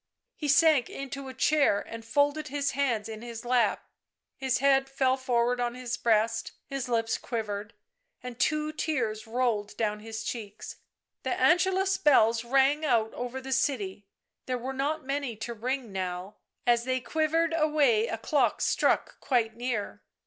[0.35, 3.87] He sank into a chair and folded his hands in his lap;
[4.35, 7.75] his head fell forward on his breast; his lips quivered
[8.23, 10.77] and two tears rolled down his cheeks.
[11.21, 14.07] The Angelus bells rang out over the city,
[14.47, 19.55] there were not many to ring now; as they quivered away a clock struck, quite
[19.55, 20.01] near.